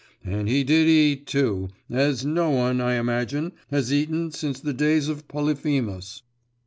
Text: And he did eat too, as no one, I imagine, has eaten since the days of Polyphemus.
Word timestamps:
And 0.23 0.49
he 0.49 0.63
did 0.63 0.87
eat 0.87 1.27
too, 1.27 1.69
as 1.87 2.25
no 2.25 2.49
one, 2.49 2.81
I 2.81 2.95
imagine, 2.95 3.51
has 3.69 3.93
eaten 3.93 4.31
since 4.31 4.59
the 4.59 4.73
days 4.73 5.07
of 5.09 5.27
Polyphemus. 5.27 6.23